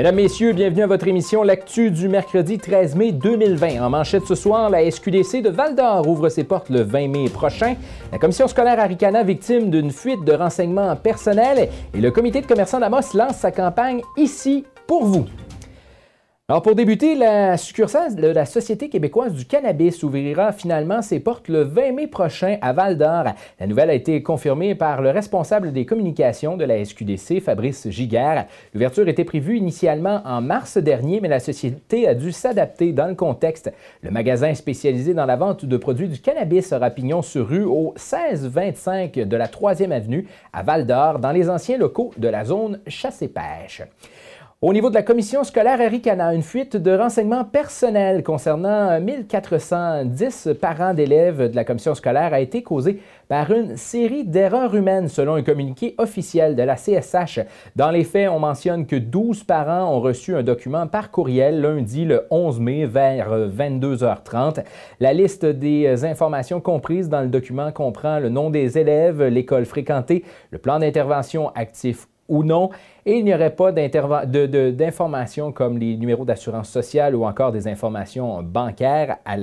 Mesdames, 0.00 0.14
Messieurs, 0.14 0.54
bienvenue 0.54 0.82
à 0.82 0.86
votre 0.86 1.06
émission 1.08 1.42
L'actu 1.42 1.90
du 1.90 2.08
mercredi 2.08 2.56
13 2.56 2.94
mai 2.94 3.12
2020. 3.12 3.84
En 3.84 3.90
manchette 3.90 4.24
ce 4.24 4.34
soir, 4.34 4.70
la 4.70 4.90
SQDC 4.90 5.42
de 5.42 5.50
Val-d'Or 5.50 6.08
ouvre 6.08 6.30
ses 6.30 6.42
portes 6.42 6.70
le 6.70 6.80
20 6.80 7.08
mai 7.08 7.28
prochain. 7.28 7.74
La 8.10 8.16
commission 8.16 8.48
scolaire 8.48 8.80
Aricana 8.80 9.22
victime 9.22 9.68
d'une 9.68 9.90
fuite 9.90 10.24
de 10.24 10.32
renseignements 10.32 10.96
personnels 10.96 11.68
et 11.92 12.00
le 12.00 12.10
comité 12.10 12.40
de 12.40 12.46
commerçants 12.46 12.80
d'Amos 12.80 13.12
lance 13.12 13.36
sa 13.36 13.50
campagne 13.50 14.00
Ici 14.16 14.64
pour 14.86 15.04
vous. 15.04 15.26
Alors 16.50 16.62
pour 16.62 16.74
débuter, 16.74 17.14
la 17.14 17.56
succursale 17.56 18.16
de 18.16 18.26
la 18.26 18.44
Société 18.44 18.88
québécoise 18.88 19.32
du 19.34 19.44
cannabis 19.44 20.02
ouvrira 20.02 20.50
finalement 20.50 21.00
ses 21.00 21.20
portes 21.20 21.46
le 21.46 21.62
20 21.62 21.92
mai 21.92 22.06
prochain 22.08 22.58
à 22.60 22.72
Val-d'Or. 22.72 23.34
La 23.60 23.68
nouvelle 23.68 23.90
a 23.90 23.94
été 23.94 24.20
confirmée 24.24 24.74
par 24.74 25.00
le 25.00 25.10
responsable 25.10 25.72
des 25.72 25.86
communications 25.86 26.56
de 26.56 26.64
la 26.64 26.84
SQDC, 26.84 27.40
Fabrice 27.40 27.88
Giguère. 27.90 28.46
L'ouverture 28.74 29.06
était 29.06 29.22
prévue 29.22 29.58
initialement 29.58 30.22
en 30.24 30.40
mars 30.40 30.76
dernier, 30.76 31.20
mais 31.20 31.28
la 31.28 31.38
société 31.38 32.08
a 32.08 32.16
dû 32.16 32.32
s'adapter 32.32 32.90
dans 32.90 33.06
le 33.06 33.14
contexte. 33.14 33.72
Le 34.02 34.10
magasin 34.10 34.52
spécialisé 34.54 35.14
dans 35.14 35.26
la 35.26 35.36
vente 35.36 35.64
de 35.64 35.76
produits 35.76 36.08
du 36.08 36.18
cannabis 36.18 36.72
aura 36.72 36.90
pignon 36.90 37.22
sur 37.22 37.46
rue 37.46 37.62
au 37.62 37.94
1625 37.94 39.12
de 39.20 39.36
la 39.36 39.46
3e 39.46 39.92
avenue 39.92 40.26
à 40.52 40.64
Val-d'Or, 40.64 41.20
dans 41.20 41.30
les 41.30 41.48
anciens 41.48 41.78
locaux 41.78 42.10
de 42.18 42.26
la 42.26 42.44
zone 42.44 42.80
chasse-et-pêche. 42.88 43.82
Au 44.62 44.74
niveau 44.74 44.90
de 44.90 44.94
la 44.94 45.02
commission 45.02 45.42
scolaire 45.42 45.80
Aricana, 45.80 46.34
une 46.34 46.42
fuite 46.42 46.76
de 46.76 46.90
renseignements 46.90 47.46
personnels 47.46 48.22
concernant 48.22 49.00
1410 49.00 50.50
parents 50.60 50.92
d'élèves 50.92 51.50
de 51.50 51.56
la 51.56 51.64
commission 51.64 51.94
scolaire 51.94 52.34
a 52.34 52.40
été 52.40 52.62
causée 52.62 53.00
par 53.26 53.50
une 53.52 53.78
série 53.78 54.22
d'erreurs 54.22 54.74
humaines 54.74 55.08
selon 55.08 55.36
un 55.36 55.42
communiqué 55.42 55.94
officiel 55.96 56.56
de 56.56 56.62
la 56.62 56.74
CSH. 56.74 57.40
Dans 57.74 57.90
les 57.90 58.04
faits, 58.04 58.28
on 58.28 58.38
mentionne 58.38 58.84
que 58.84 58.96
12 58.96 59.44
parents 59.44 59.96
ont 59.96 60.00
reçu 60.02 60.34
un 60.36 60.42
document 60.42 60.86
par 60.86 61.10
courriel 61.10 61.62
lundi 61.62 62.04
le 62.04 62.26
11 62.28 62.60
mai 62.60 62.84
vers 62.84 63.30
22h30. 63.48 64.62
La 65.00 65.14
liste 65.14 65.46
des 65.46 66.04
informations 66.04 66.60
comprises 66.60 67.08
dans 67.08 67.22
le 67.22 67.28
document 67.28 67.72
comprend 67.72 68.18
le 68.18 68.28
nom 68.28 68.50
des 68.50 68.76
élèves, 68.76 69.22
l'école 69.22 69.64
fréquentée, 69.64 70.22
le 70.50 70.58
plan 70.58 70.78
d'intervention 70.80 71.48
actif 71.54 72.08
ou 72.30 72.44
non 72.44 72.70
et 73.10 73.18
il 73.18 73.24
n'y 73.24 73.34
aurait 73.34 73.56
pas 73.56 73.72
d'informations 73.72 75.50
comme 75.50 75.78
les 75.78 75.96
numéros 75.96 76.24
d'assurance 76.24 76.68
sociale 76.68 77.16
ou 77.16 77.24
encore 77.24 77.50
des 77.50 77.66
informations 77.66 78.40
bancaires 78.40 79.16
à 79.24 79.36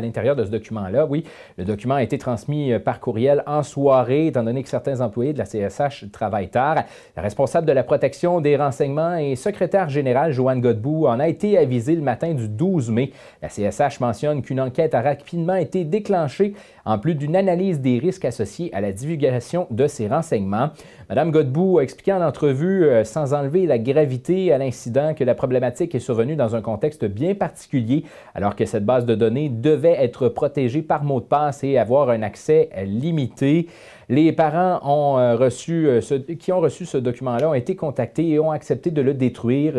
l'intérieur 0.00 0.34
de 0.34 0.44
ce 0.44 0.50
document-là. 0.50 1.06
Oui, 1.06 1.22
le 1.58 1.64
document 1.64 1.94
a 1.94 2.02
été 2.02 2.18
transmis 2.18 2.72
euh, 2.72 2.80
par 2.80 2.98
courriel 2.98 3.44
en 3.46 3.62
soirée, 3.62 4.26
étant 4.26 4.42
donné 4.42 4.64
que 4.64 4.68
certains 4.68 5.00
employés 5.00 5.32
de 5.32 5.38
la 5.38 5.44
CSH 5.44 6.10
travaillent 6.10 6.48
tard. 6.48 6.82
La 7.14 7.22
responsable 7.22 7.68
de 7.68 7.72
la 7.72 7.84
protection 7.84 8.40
des 8.40 8.56
renseignements 8.56 9.14
et 9.14 9.36
secrétaire 9.36 9.88
générale, 9.88 10.32
Joanne 10.32 10.60
Godbout, 10.60 11.06
en 11.06 11.20
a 11.20 11.28
été 11.28 11.56
avisée 11.56 11.94
le 11.94 12.02
matin 12.02 12.34
du 12.34 12.48
12 12.48 12.90
mai. 12.90 13.12
La 13.42 13.48
CSH 13.48 14.00
mentionne 14.00 14.42
qu'une 14.42 14.60
enquête 14.60 14.94
a 14.94 15.02
rapidement 15.02 15.54
été 15.54 15.84
déclenchée 15.84 16.54
en 16.84 16.98
plus 16.98 17.14
d'une 17.14 17.36
analyse 17.36 17.80
des 17.80 18.00
risques 18.00 18.24
associés 18.24 18.74
à 18.74 18.80
la 18.80 18.90
divulgation 18.90 19.68
de 19.70 19.86
ces 19.86 20.08
renseignements. 20.08 20.70
Madame 21.08 21.30
Godbout 21.30 21.78
a 21.78 21.82
expliqué 21.82 22.12
en 22.12 22.22
entrevue 22.22 22.71
euh, 22.84 23.04
sans 23.04 23.34
enlever 23.34 23.66
la 23.66 23.78
gravité 23.78 24.52
à 24.52 24.58
l'incident, 24.58 25.14
que 25.14 25.24
la 25.24 25.34
problématique 25.34 25.94
est 25.94 26.00
survenue 26.00 26.36
dans 26.36 26.56
un 26.56 26.60
contexte 26.60 27.04
bien 27.04 27.34
particulier, 27.34 28.04
alors 28.34 28.56
que 28.56 28.64
cette 28.64 28.84
base 28.84 29.06
de 29.06 29.14
données 29.14 29.48
devait 29.48 29.96
être 29.98 30.28
protégée 30.28 30.82
par 30.82 31.04
mot 31.04 31.20
de 31.20 31.26
passe 31.26 31.64
et 31.64 31.78
avoir 31.78 32.10
un 32.10 32.22
accès 32.22 32.70
limité. 32.84 33.68
Les 34.08 34.32
parents 34.32 34.80
ont 34.82 35.18
euh, 35.18 35.36
reçu 35.36 35.86
euh, 35.86 36.00
qui 36.38 36.52
ont 36.52 36.60
reçu 36.60 36.84
ce 36.84 36.98
document-là 36.98 37.48
ont 37.48 37.54
été 37.54 37.76
contactés 37.76 38.28
et 38.28 38.38
ont 38.38 38.50
accepté 38.50 38.90
de 38.90 39.00
le 39.00 39.14
détruire. 39.14 39.74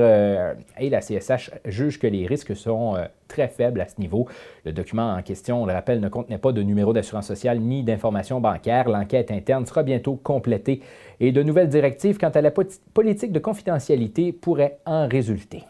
Et 0.80 0.90
la 0.90 1.00
CSH 1.00 1.52
juge 1.66 2.00
que 2.00 2.08
les 2.08 2.26
risques 2.26 2.56
sont 2.56 2.96
très 3.34 3.48
faibles 3.48 3.82
à 3.82 3.88
ce 3.88 4.00
niveau. 4.00 4.28
Le 4.66 4.72
document 4.72 5.14
en 5.14 5.22
question, 5.22 5.64
on 5.64 5.66
le 5.66 5.74
rappelle, 5.74 6.00
ne 6.00 6.09
contenait 6.09 6.38
pas 6.38 6.52
de 6.52 6.62
numéro 6.62 6.94
d'assurance 6.94 7.28
sociale 7.28 7.59
ni 7.59 7.84
d'informations 7.84 8.40
bancaires. 8.40 8.88
L'enquête 8.90 9.32
interne 9.32 9.66
sera 9.66 9.84
bientôt 9.84 10.16
complétée 10.16 10.82
et 11.23 11.31
de 11.31 11.41
nouvelles 11.41 11.69
directives 11.69 12.17
quant 12.17 12.29
à 12.29 12.41
la 12.41 12.51
politique 12.51 13.31
de 13.31 13.39
confidentialité 13.39 14.34
pourraient 14.34 14.79
en 14.85 15.07
résulter. 15.07 15.63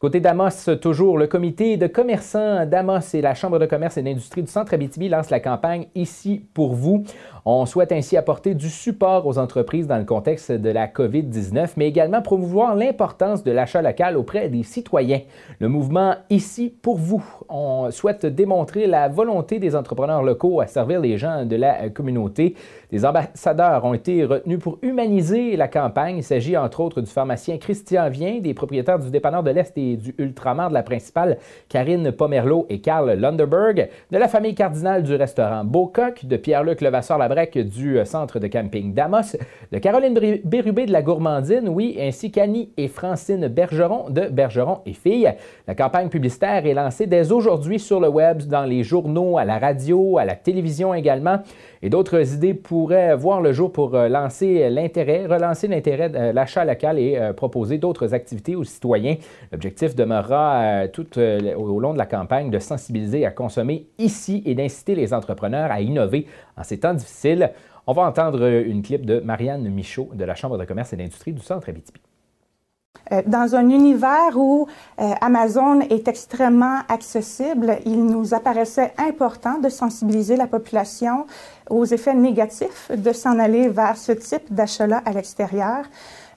Côté 0.00 0.20
d'Amos, 0.20 0.76
toujours, 0.80 1.18
le 1.18 1.26
comité 1.26 1.76
de 1.76 1.88
commerçants 1.88 2.64
d'Amos 2.66 3.00
et 3.14 3.20
la 3.20 3.34
Chambre 3.34 3.58
de 3.58 3.66
commerce 3.66 3.96
et 3.96 4.02
d'industrie 4.02 4.42
du 4.44 4.48
Centre 4.48 4.72
Abitibi 4.72 5.08
lancent 5.08 5.30
la 5.30 5.40
campagne 5.40 5.86
Ici 5.96 6.40
pour 6.54 6.74
vous. 6.74 7.02
On 7.44 7.66
souhaite 7.66 7.90
ainsi 7.90 8.16
apporter 8.16 8.54
du 8.54 8.68
support 8.68 9.26
aux 9.26 9.38
entreprises 9.38 9.88
dans 9.88 9.98
le 9.98 10.04
contexte 10.04 10.52
de 10.52 10.70
la 10.70 10.86
COVID-19, 10.86 11.70
mais 11.76 11.88
également 11.88 12.22
promouvoir 12.22 12.76
l'importance 12.76 13.42
de 13.42 13.50
l'achat 13.50 13.82
local 13.82 14.16
auprès 14.16 14.48
des 14.48 14.62
citoyens. 14.62 15.22
Le 15.58 15.68
mouvement 15.68 16.14
Ici 16.30 16.72
pour 16.80 16.98
vous, 16.98 17.24
on 17.48 17.90
souhaite 17.90 18.24
démontrer 18.24 18.86
la 18.86 19.08
volonté 19.08 19.58
des 19.58 19.74
entrepreneurs 19.74 20.22
locaux 20.22 20.60
à 20.60 20.68
servir 20.68 21.00
les 21.00 21.18
gens 21.18 21.44
de 21.44 21.56
la 21.56 21.88
communauté. 21.88 22.54
Des 22.92 23.04
ambassadeurs 23.04 23.84
ont 23.84 23.94
été 23.94 24.24
retenus 24.24 24.60
pour 24.60 24.78
humaniser 24.82 25.56
la 25.56 25.66
campagne. 25.66 26.18
Il 26.18 26.22
s'agit 26.22 26.56
entre 26.56 26.80
autres 26.80 27.00
du 27.00 27.10
pharmacien 27.10 27.58
Christian 27.58 28.08
Vien, 28.10 28.38
des 28.38 28.54
propriétaires 28.54 29.00
du 29.00 29.10
dépanneur 29.10 29.42
de 29.42 29.50
l'Est 29.50 29.76
et 29.76 29.87
du 29.96 30.14
Ultramar 30.18 30.68
de 30.68 30.74
la 30.74 30.82
principale 30.82 31.38
Karine 31.68 32.12
Pomerleau 32.12 32.66
et 32.68 32.80
Karl 32.80 33.12
Lunderberg, 33.12 33.88
de 34.10 34.18
la 34.18 34.28
famille 34.28 34.54
cardinale 34.54 35.02
du 35.02 35.14
restaurant 35.14 35.64
Beaucoq, 35.64 36.24
de 36.24 36.36
Pierre-Luc 36.36 36.80
Levasseur-Labrec 36.80 37.58
du 37.58 37.98
euh, 37.98 38.04
centre 38.04 38.38
de 38.38 38.46
camping 38.46 38.94
d'Amos, 38.94 39.36
de 39.72 39.78
Caroline 39.78 40.18
Bérubé 40.44 40.86
de 40.86 40.92
la 40.92 41.02
Gourmandine, 41.02 41.68
oui, 41.68 41.96
ainsi 42.00 42.30
qu'Annie 42.30 42.70
et 42.76 42.88
Francine 42.88 43.48
Bergeron 43.48 44.10
de 44.10 44.22
Bergeron 44.28 44.78
et 44.86 44.92
Filles. 44.92 45.32
La 45.66 45.74
campagne 45.74 46.08
publicitaire 46.08 46.66
est 46.66 46.74
lancée 46.74 47.06
dès 47.06 47.32
aujourd'hui 47.32 47.78
sur 47.78 48.00
le 48.00 48.08
web, 48.08 48.42
dans 48.42 48.64
les 48.64 48.82
journaux, 48.82 49.38
à 49.38 49.44
la 49.44 49.58
radio, 49.58 50.18
à 50.18 50.24
la 50.24 50.34
télévision 50.34 50.94
également. 50.94 51.38
Et 51.82 51.90
d'autres 51.90 52.34
idées 52.34 52.54
pourraient 52.54 53.14
voir 53.14 53.40
le 53.40 53.52
jour 53.52 53.70
pour 53.70 53.94
euh, 53.94 54.08
lancer 54.08 54.68
l'intérêt, 54.68 55.26
relancer 55.26 55.68
l'intérêt 55.68 56.08
de 56.08 56.32
l'achat 56.32 56.64
local 56.64 56.98
et 56.98 57.16
euh, 57.16 57.32
proposer 57.32 57.78
d'autres 57.78 58.14
activités 58.14 58.56
aux 58.56 58.64
citoyens. 58.64 59.16
L'objectif 59.52 59.77
demeurera 59.86 60.88
tout 60.88 61.06
au 61.18 61.80
long 61.80 61.92
de 61.92 61.98
la 61.98 62.06
campagne 62.06 62.50
de 62.50 62.58
sensibiliser 62.58 63.24
à 63.26 63.30
consommer 63.30 63.86
ici 63.98 64.42
et 64.44 64.54
d'inciter 64.54 64.94
les 64.94 65.14
entrepreneurs 65.14 65.70
à 65.70 65.80
innover 65.80 66.26
en 66.56 66.64
ces 66.64 66.80
temps 66.80 66.94
difficiles. 66.94 67.52
On 67.86 67.92
va 67.92 68.02
entendre 68.02 68.46
une 68.46 68.82
clip 68.82 69.06
de 69.06 69.20
Marianne 69.20 69.68
Michaud 69.68 70.10
de 70.12 70.24
la 70.24 70.34
Chambre 70.34 70.58
de 70.58 70.64
commerce 70.64 70.92
et 70.92 70.96
d'industrie 70.96 71.32
du 71.32 71.40
Centre 71.40 71.68
Abitibi. 71.68 72.00
Euh, 73.12 73.22
dans 73.26 73.54
un 73.54 73.68
univers 73.70 74.36
où 74.36 74.66
euh, 75.00 75.14
Amazon 75.20 75.80
est 75.80 76.08
extrêmement 76.08 76.80
accessible, 76.88 77.78
il 77.86 78.04
nous 78.04 78.34
apparaissait 78.34 78.92
important 78.98 79.58
de 79.58 79.68
sensibiliser 79.68 80.36
la 80.36 80.46
population 80.46 81.26
aux 81.70 81.84
effets 81.84 82.14
négatifs 82.14 82.90
de 82.94 83.12
s'en 83.12 83.38
aller 83.38 83.68
vers 83.68 83.96
ce 83.96 84.12
type 84.12 84.52
d'achat-là 84.52 85.02
à 85.04 85.12
l'extérieur. 85.12 85.84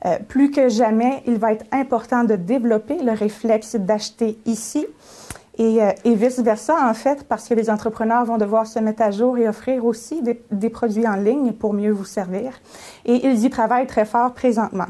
Euh, 0.06 0.18
plus 0.28 0.52
que 0.52 0.70
jamais, 0.70 1.24
il 1.28 1.38
va 1.38 1.54
être 1.54 1.66
important 1.72 2.24
de 2.24 2.36
développer 2.36 2.98
le 3.02 3.12
réflexe 3.12 3.76
d'acheter 3.76 4.38
ici 4.46 4.86
euh, 5.60 5.92
et, 6.04 6.16
vice-versa, 6.16 6.76
en 6.90 6.94
fait, 6.94 7.24
parce 7.28 7.48
que 7.48 7.54
les 7.54 7.70
entrepreneurs 7.70 8.26
vont 8.26 8.38
devoir 8.38 8.66
se 8.66 8.80
mettre 8.80 9.04
à 9.04 9.12
jour 9.12 9.38
et 9.38 9.48
offrir 9.48 9.86
aussi 9.86 10.22
des, 10.22 10.42
des 10.52 10.70
produits 10.70 11.08
en 11.08 11.16
ligne 11.16 11.52
pour 11.54 11.74
mieux 11.74 11.92
vous 11.92 12.06
servir. 12.06 12.54
Et 13.06 13.28
ils 13.28 13.46
y 13.46 13.50
travaillent 13.50 13.88
très 13.88 14.06
fort 14.06 14.34
présentement. 14.34 14.88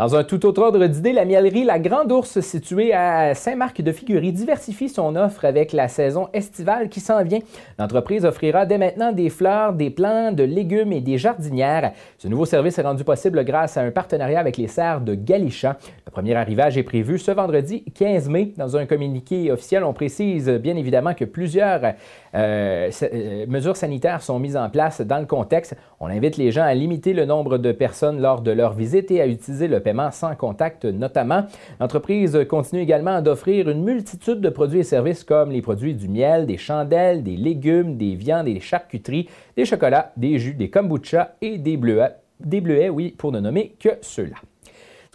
Dans 0.00 0.16
un 0.16 0.24
tout 0.24 0.46
autre 0.46 0.62
ordre 0.62 0.86
d'idée, 0.86 1.12
la 1.12 1.26
mielerie 1.26 1.62
La 1.62 1.78
Grande 1.78 2.10
Ourse, 2.10 2.40
située 2.40 2.94
à 2.94 3.34
Saint-Marc-de-Figuerie, 3.34 4.32
diversifie 4.32 4.88
son 4.88 5.14
offre 5.14 5.44
avec 5.44 5.74
la 5.74 5.88
saison 5.88 6.30
estivale 6.32 6.88
qui 6.88 7.00
s'en 7.00 7.22
vient. 7.22 7.40
L'entreprise 7.78 8.24
offrira 8.24 8.64
dès 8.64 8.78
maintenant 8.78 9.12
des 9.12 9.28
fleurs, 9.28 9.74
des 9.74 9.90
plants, 9.90 10.32
de 10.32 10.42
légumes 10.42 10.94
et 10.94 11.02
des 11.02 11.18
jardinières. 11.18 11.92
Ce 12.16 12.28
nouveau 12.28 12.46
service 12.46 12.78
est 12.78 12.82
rendu 12.82 13.04
possible 13.04 13.44
grâce 13.44 13.76
à 13.76 13.82
un 13.82 13.90
partenariat 13.90 14.40
avec 14.40 14.56
les 14.56 14.68
serres 14.68 15.02
de 15.02 15.14
Galichat. 15.14 15.76
Le 16.06 16.10
premier 16.10 16.34
arrivage 16.34 16.78
est 16.78 16.82
prévu 16.82 17.18
ce 17.18 17.32
vendredi 17.32 17.84
15 17.94 18.30
mai. 18.30 18.54
Dans 18.56 18.78
un 18.78 18.86
communiqué 18.86 19.52
officiel, 19.52 19.84
on 19.84 19.92
précise 19.92 20.48
bien 20.48 20.76
évidemment 20.76 21.12
que 21.12 21.26
plusieurs 21.26 21.92
euh, 22.34 22.90
euh, 23.02 23.46
mesures 23.48 23.76
sanitaires 23.76 24.22
sont 24.22 24.38
mises 24.38 24.56
en 24.56 24.70
place 24.70 25.02
dans 25.02 25.18
le 25.18 25.26
contexte. 25.26 25.76
On 26.00 26.06
invite 26.06 26.38
les 26.38 26.52
gens 26.52 26.64
à 26.64 26.72
limiter 26.72 27.12
le 27.12 27.26
nombre 27.26 27.58
de 27.58 27.70
personnes 27.70 28.18
lors 28.18 28.40
de 28.40 28.50
leur 28.50 28.72
visite 28.72 29.10
et 29.10 29.20
à 29.20 29.26
utiliser 29.26 29.68
le 29.68 29.80
sans 30.10 30.34
contact 30.34 30.84
notamment. 30.84 31.44
L'entreprise 31.80 32.38
continue 32.48 32.82
également 32.82 33.22
d'offrir 33.22 33.68
une 33.68 33.84
multitude 33.84 34.40
de 34.40 34.48
produits 34.48 34.80
et 34.80 34.84
services 34.84 35.24
comme 35.24 35.50
les 35.50 35.62
produits 35.62 35.94
du 35.94 36.08
miel, 36.08 36.46
des 36.46 36.58
chandelles, 36.58 37.22
des 37.22 37.36
légumes, 37.36 37.96
des 37.96 38.14
viandes 38.14 38.40
des 38.44 38.60
charcuteries, 38.60 39.28
des 39.56 39.64
chocolats, 39.64 40.12
des 40.16 40.38
jus, 40.38 40.54
des 40.54 40.70
kombucha 40.70 41.34
et 41.40 41.58
des 41.58 41.76
bleuets. 41.76 42.16
Des 42.40 42.60
bleuets, 42.60 42.88
oui, 42.88 43.14
pour 43.16 43.32
ne 43.32 43.40
nommer 43.40 43.76
que 43.78 43.90
ceux-là. 44.00 44.36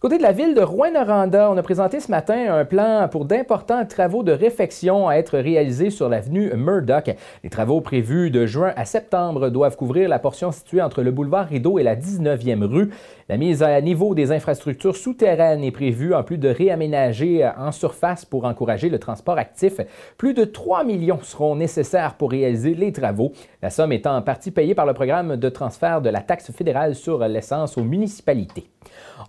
Côté 0.01 0.17
de 0.17 0.23
la 0.23 0.33
ville 0.33 0.53
de 0.53 0.61
Rouen-Noranda, 0.61 1.49
on 1.49 1.55
a 1.55 1.63
présenté 1.63 2.01
ce 2.01 2.11
matin 2.11 2.53
un 2.53 2.65
plan 2.65 3.07
pour 3.09 3.23
d'importants 3.23 3.85
travaux 3.85 4.23
de 4.23 4.33
réfection 4.33 5.07
à 5.07 5.15
être 5.15 5.37
réalisés 5.39 5.89
sur 5.89 6.09
l'avenue 6.09 6.51
Murdoch. 6.53 7.15
Les 7.45 7.49
travaux 7.49 7.79
prévus 7.79 8.29
de 8.29 8.45
juin 8.45 8.73
à 8.75 8.83
septembre 8.83 9.49
doivent 9.49 9.77
couvrir 9.77 10.09
la 10.09 10.19
portion 10.19 10.51
située 10.51 10.81
entre 10.81 11.01
le 11.01 11.11
boulevard 11.11 11.47
Rideau 11.47 11.79
et 11.79 11.83
la 11.83 11.95
19e 11.95 12.65
rue. 12.65 12.89
La 13.29 13.37
mise 13.37 13.63
à 13.63 13.79
niveau 13.79 14.13
des 14.15 14.33
infrastructures 14.33 14.97
souterraines 14.97 15.63
est 15.63 15.71
prévue, 15.71 16.13
en 16.13 16.23
plus 16.23 16.37
de 16.37 16.49
réaménager 16.49 17.49
en 17.57 17.71
surface 17.71 18.25
pour 18.25 18.43
encourager 18.43 18.89
le 18.89 18.99
transport 18.99 19.37
actif. 19.37 19.79
Plus 20.17 20.33
de 20.33 20.43
3 20.43 20.83
millions 20.83 21.21
seront 21.21 21.55
nécessaires 21.55 22.15
pour 22.15 22.31
réaliser 22.31 22.73
les 22.73 22.91
travaux, 22.91 23.31
la 23.61 23.69
somme 23.69 23.93
étant 23.93 24.17
en 24.17 24.21
partie 24.21 24.51
payée 24.51 24.75
par 24.75 24.85
le 24.85 24.93
programme 24.93 25.37
de 25.37 25.49
transfert 25.49 26.01
de 26.01 26.09
la 26.09 26.19
taxe 26.19 26.51
fédérale 26.51 26.95
sur 26.95 27.25
l'essence 27.29 27.77
aux 27.77 27.83
municipalités. 27.83 28.74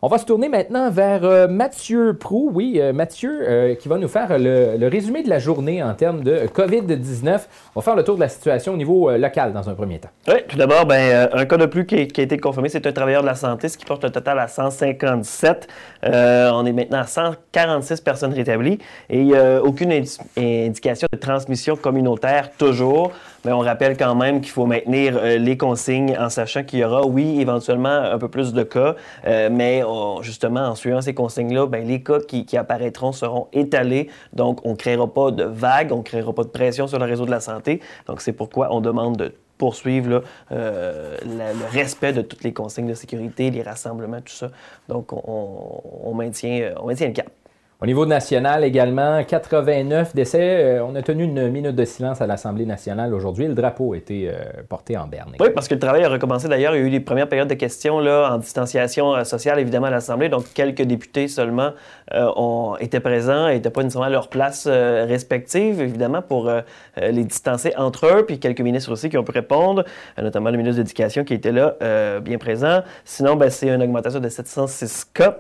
On 0.03 0.09
va 0.09 0.19
se 0.19 0.27
tourner 0.27 0.49
maintenant 0.49 0.91
vers 0.91 1.25
euh, 1.25 1.49
Mathieu 1.49 2.15
Prou. 2.15 2.51
Oui, 2.53 2.75
euh, 2.77 2.93
Mathieu, 2.93 3.41
euh, 3.43 3.75
qui 3.75 3.89
va 3.89 3.97
nous 3.97 4.09
faire 4.09 4.39
le, 4.39 4.89
résumé 4.89 5.23
de 5.23 5.31
la 5.31 5.39
journée 5.39 5.83
en 5.83 5.95
termes 5.95 6.23
de 6.23 6.47
COVID-19. 6.55 7.41
On 7.75 7.81
va 7.81 7.83
faire 7.83 7.97
le 7.97 8.05
tour 8.05 8.17
de 8.17 8.21
la 8.21 8.29
situation 8.29 8.75
au 8.75 8.77
niveau 8.77 9.11
local 9.17 9.53
dans 9.53 9.69
un 9.71 9.75
premier 9.75 9.99
temps. 9.99 10.11
Oui, 10.29 10.35
tout 10.49 10.57
d'abord, 10.57 10.87
ben, 10.87 11.29
un 11.33 11.47
cas 11.47 11.57
de 11.57 11.67
plus 11.67 11.87
qui, 11.87 11.97
a 11.97 12.01
été 12.01 12.39
confirmé, 12.39 12.69
c'est 12.69 12.87
un 12.87 12.93
travailleur 12.93 13.23
de 13.23 13.27
la 13.27 13.35
santé, 13.35 13.69
ce 13.69 13.79
qui 13.79 13.85
porte 13.85 14.05
le 14.05 14.11
total 14.11 14.39
à 14.39 14.49
157. 14.49 15.69
on 16.03 16.67
est 16.67 16.73
maintenant 16.73 17.01
à 17.01 17.07
146 17.07 18.01
personnes 18.01 18.33
rétablies 18.33 18.79
et 19.09 19.33
aucune 19.63 19.93
indication 20.37 21.09
de 21.11 21.19
transmission 21.19 21.77
communautaire 21.77 22.51
toujours. 22.57 23.13
Mais 23.47 23.53
on 23.53 23.61
rappelle 23.61 23.97
quand 23.97 24.17
même 24.17 24.41
qu'il 24.41 24.51
faut 24.51 24.67
maintenir 24.67 25.23
les 25.23 25.57
consignes 25.57 26.17
en 26.19 26.29
sachant 26.29 26.65
qu'il 26.65 26.81
y 26.81 26.85
aura, 26.85 27.07
oui, 27.07 27.41
éventuellement 27.41 27.89
un 27.89 28.19
peu 28.19 28.29
plus 28.29 28.53
de 28.53 28.65
cas, 28.65 28.97
mais 29.25 29.85
justement, 30.21 30.63
en 30.63 30.75
suivant 30.75 31.01
ces 31.01 31.15
consignes-là, 31.15 31.67
ben, 31.67 31.87
les 31.87 32.03
cas 32.03 32.19
qui, 32.19 32.57
apparaîtront 32.57 33.13
seront 33.13 33.47
étalés. 33.53 34.09
Donc, 34.33 34.67
on 34.67 34.71
ne 34.71 34.75
créera 34.75 35.07
pas 35.07 35.31
de 35.31 35.45
vagues, 35.45 35.93
on 35.93 35.99
ne 35.99 36.03
créera 36.03 36.33
pas 36.33 36.43
de 36.43 36.49
pression 36.49 36.89
sur 36.89 36.99
le 36.99 37.05
réseau 37.05 37.25
de 37.25 37.31
la 37.31 37.39
santé. 37.39 37.81
Donc, 38.09 38.21
c'est 38.21 38.33
pourquoi 38.33 38.75
on 38.75 38.81
demande 38.81 39.17
de 39.17 39.33
poursuivre 39.59 40.25
euh, 40.51 41.17
le 41.25 41.73
respect 41.73 42.13
de 42.13 42.23
toutes 42.23 42.43
les 42.43 42.53
consignes 42.53 42.89
de 42.89 42.95
sécurité, 42.95 43.53
les 43.53 43.63
rassemblements, 43.63 44.21
tout 44.23 44.35
ça. 44.35 44.51
Donc, 44.89 45.13
on 45.13 46.13
maintient, 46.15 46.73
on 46.81 46.89
maintient 46.89 47.07
le 47.07 47.13
cap. 47.13 47.31
Au 47.79 47.85
niveau 47.85 48.07
national 48.07 48.65
également, 48.65 49.23
89 49.23 50.15
décès. 50.15 50.39
Euh, 50.41 50.83
on 50.83 50.95
a 50.95 51.03
tenu 51.03 51.25
une 51.25 51.51
minute 51.51 51.77
de 51.77 51.85
silence 51.85 52.23
à 52.23 52.27
l'Assemblée 52.27 52.65
nationale 52.65 53.13
aujourd'hui. 53.13 53.47
Le 53.49 53.55
drapeau 53.55 53.93
a 53.93 53.99
été 53.99 54.31
euh, 54.31 54.63
porté 54.67 54.97
en 54.97 55.07
berne. 55.07 55.35
Oui, 55.39 55.49
parce 55.55 55.69
que 55.69 55.75
le 55.75 55.81
travail 55.81 56.03
a 56.03 56.09
recommencé 56.09 56.49
d'ailleurs. 56.49 56.75
Il 56.75 56.81
y 56.81 56.85
a 56.85 56.87
eu 56.87 56.89
les 56.89 57.01
premières 57.01 57.29
périodes 57.29 57.49
de 57.49 57.55
questions 57.55 58.01
là, 58.01 58.31
en 58.33 58.39
distanciation 58.39 59.15
euh, 59.15 59.25
sociale, 59.25 59.59
évidemment, 59.59 59.89
à 59.89 59.91
l'Assemblée. 59.91 60.31
Donc, 60.31 60.45
quelques 60.55 60.81
députés 60.81 61.29
seulement 61.29 61.73
ont, 62.15 62.77
été 62.81 63.01
présents 63.01 63.49
et 63.49 63.57
n'étaient 63.57 63.69
pas 63.69 63.83
nécessairement 63.83 64.07
à 64.07 64.11
leur 64.11 64.29
place 64.29 64.67
respective, 64.67 65.81
évidemment, 65.81 66.23
pour 66.23 66.51
les 66.97 67.25
distancer 67.25 67.75
entre 67.77 68.07
eux. 68.07 68.25
Puis 68.25 68.39
quelques 68.39 68.61
ministres 68.61 68.93
aussi 68.93 69.11
qui 69.11 69.19
ont 69.19 69.25
pu 69.25 69.33
répondre, 69.33 69.85
notamment 70.17 70.51
le 70.51 70.57
ministre 70.57 70.77
de 70.77 70.83
l'Éducation 70.83 71.25
qui 71.25 71.35
était 71.35 71.53
là, 71.53 71.75
bien 72.21 72.39
présent. 72.39 72.83
Sinon, 73.05 73.35
ben, 73.35 73.51
c'est 73.51 73.69
une 73.69 73.83
augmentation 73.83 74.21
de 74.21 74.29
706 74.29 75.07
cas, 75.13 75.39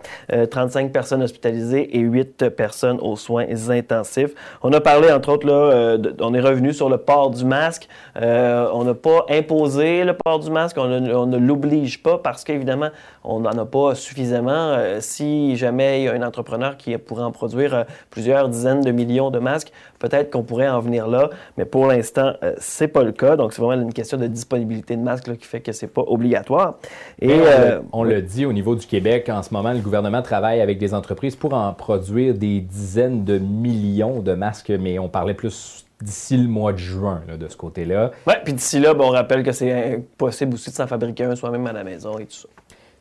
35 0.51 0.93
personnes 0.93 1.23
hospitalisées 1.23 1.97
et 1.97 2.01
8 2.01 2.26
personnes 2.27 2.99
aux 3.01 3.17
soins 3.17 3.47
intensifs. 3.71 4.33
On 4.63 4.73
a 4.73 4.81
parlé, 4.81 5.11
entre 5.11 5.31
autres, 5.31 5.49
euh, 5.49 5.99
on 6.21 6.35
est 6.35 6.41
revenu 6.41 6.73
sur 6.73 6.89
le 6.89 6.99
port 6.99 7.31
du 7.31 7.45
masque. 7.45 7.89
Euh, 8.21 8.69
on 8.73 8.85
n'a 8.85 8.95
pas 8.95 9.27
imposé 9.31 10.05
le 10.05 10.15
port 10.15 10.39
du 10.39 10.51
masque, 10.51 10.77
on, 10.79 11.27
ne 11.27 11.39
l'oblige 11.39 12.03
pas 12.03 12.19
parce 12.19 12.45
qu'évidemment, 12.45 12.91
on 13.25 13.41
n'en 13.41 13.57
a 13.59 13.67
pas 13.67 13.95
suffisamment. 13.95 14.75
Euh, 14.77 14.99
si 15.01 15.57
jamais 15.57 16.01
il 16.01 16.05
y 16.05 16.09
a 16.09 16.13
un 16.13 16.23
entrepreneur 16.23 16.77
qui 16.77 16.97
pourrait 16.99 17.25
en 17.25 17.33
produire 17.33 17.85
plusieurs 18.11 18.49
dizaines 18.49 18.81
de 18.81 18.91
millions 18.91 19.31
de 19.31 19.39
masques, 19.39 19.73
peut-être 20.09 20.31
qu'on 20.31 20.43
pourrait 20.43 20.69
en 20.69 20.81
venir 20.81 21.09
là, 21.09 21.31
mais 21.57 21.65
pour 21.65 21.87
l'instant, 21.87 22.35
c'est 22.59 22.89
pas 22.89 23.03
le 23.03 23.13
cas. 23.13 23.37
Donc, 23.37 23.53
c'est 23.53 23.63
vraiment 23.63 23.83
une 23.83 23.93
question 23.93 24.19
de 24.19 24.27
disponibilité 24.27 24.97
de 24.97 25.03
masques 25.03 25.37
qui 25.37 25.47
fait 25.47 25.61
que 25.61 25.73
c'est 25.73 25.87
pas 25.87 26.03
obligatoire. 26.07 26.77
Et, 27.21 27.41
on, 27.93 28.05
le 28.05 28.23
dit 28.23 28.47
au 28.47 28.53
niveau 28.53 28.75
du 28.75 28.87
Québec, 28.87 29.29
en 29.29 29.43
ce 29.43 29.53
moment, 29.53 29.73
le 29.73 29.81
gouvernement 29.81 30.23
travaille 30.23 30.61
avec 30.61 30.79
des 30.79 30.95
entreprises 30.95 31.37
pour 31.37 31.55
en 31.55 31.73
produire 31.73 32.35
des 32.35 32.61
dizaines 32.61 33.25
de 33.25 33.39
millions 33.39 34.21
de 34.21 34.35
masques, 34.35 34.71
mais 34.71 34.99
on 34.99 35.09
parlait 35.09 35.35
plus 35.35 35.87
d'ici 36.01 36.37
le 36.37 36.49
mois 36.49 36.73
de 36.73 36.79
juin 36.79 37.23
de 37.39 37.49
ce 37.49 37.57
côté-là. 37.57 38.11
Oui, 38.27 38.35
puis 38.45 38.53
d'ici 38.53 38.79
là, 38.79 38.95
on 38.99 39.11
rappelle 39.11 39.43
que 39.43 39.53
c'est 39.53 40.03
possible 40.19 40.55
aussi 40.55 40.71
de 40.71 40.75
s'en 40.75 40.87
fabriquer 40.87 41.25
un 41.25 41.37
soi-même 41.37 41.67
à 41.67 41.73
la 41.73 41.85
maison 41.85 42.19
et 42.19 42.27
tout 42.27 42.37
ça. 42.37 42.49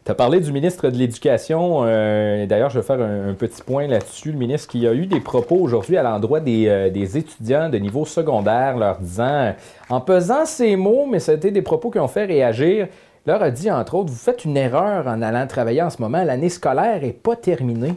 Tu 0.05 0.11
as 0.11 0.15
parlé 0.15 0.39
du 0.39 0.51
ministre 0.51 0.87
de 0.89 0.97
l'Éducation. 0.97 1.79
Euh, 1.83 2.45
d'ailleurs, 2.45 2.69
je 2.69 2.79
vais 2.79 2.85
faire 2.85 3.01
un, 3.01 3.33
petit 3.33 3.63
point 3.63 3.87
là-dessus. 3.87 4.31
Le 4.31 4.37
ministre 4.37 4.67
qui 4.67 4.85
a 4.87 4.93
eu 4.93 5.07
des 5.07 5.19
propos 5.19 5.55
aujourd'hui 5.55 5.97
à 5.97 6.03
l'endroit 6.03 6.39
des, 6.39 6.67
euh, 6.67 6.93
étudiants 6.93 7.69
de 7.69 7.79
niveau 7.79 8.05
secondaire, 8.05 8.77
leur 8.77 8.99
disant, 8.99 9.55
en 9.89 10.01
pesant 10.01 10.45
ces 10.45 10.75
mots, 10.75 11.07
mais 11.09 11.19
c'était 11.19 11.49
des 11.49 11.63
propos 11.63 11.89
qui 11.89 11.97
ont 11.97 12.07
fait 12.07 12.25
réagir, 12.25 12.87
leur 13.25 13.41
a 13.41 13.49
dit, 13.49 13.71
entre 13.71 13.95
autres, 13.95 14.11
vous 14.11 14.15
faites 14.15 14.45
une 14.45 14.57
erreur 14.57 15.07
en 15.07 15.23
allant 15.23 15.47
travailler 15.47 15.81
en 15.81 15.89
ce 15.89 15.99
moment. 15.99 16.23
L'année 16.23 16.49
scolaire 16.49 17.01
n'est 17.01 17.11
pas 17.11 17.35
terminée. 17.35 17.95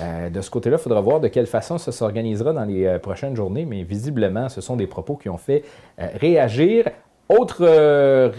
Euh, 0.00 0.30
de 0.30 0.40
ce 0.40 0.50
côté-là, 0.50 0.78
il 0.78 0.82
faudra 0.82 1.00
voir 1.00 1.20
de 1.20 1.28
quelle 1.28 1.46
façon 1.46 1.76
ça 1.78 1.92
s'organisera 1.92 2.52
dans 2.52 2.64
les 2.64 2.86
euh, 2.86 2.98
prochaines 2.98 3.36
journées, 3.36 3.66
mais 3.66 3.82
visiblement, 3.82 4.48
ce 4.48 4.60
sont 4.60 4.76
des 4.76 4.86
propos 4.86 5.16
qui 5.16 5.28
ont 5.28 5.36
fait 5.36 5.64
euh, 6.00 6.06
réagir. 6.18 6.86
Autre 7.28 7.64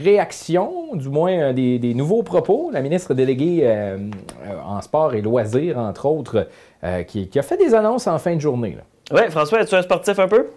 réaction, 0.03 0.95
du 0.95 1.09
moins 1.09 1.53
des, 1.53 1.93
nouveaux 1.95 2.21
propos, 2.21 2.69
la 2.71 2.81
ministre 2.81 3.13
déléguée 3.13 3.67
en 4.63 4.81
sport 4.81 5.15
et 5.15 5.21
loisirs, 5.21 5.79
entre 5.79 6.05
autres, 6.05 6.47
qui, 7.07 7.29
a 7.35 7.41
fait 7.41 7.57
des 7.57 7.73
annonces 7.73 8.05
en 8.05 8.19
fin 8.19 8.35
de 8.35 8.41
journée. 8.41 8.77
Oui, 9.11 9.21
François, 9.29 9.61
es-tu 9.61 9.73
un 9.73 9.81
sportif 9.81 10.19
un 10.19 10.27
peu? 10.27 10.47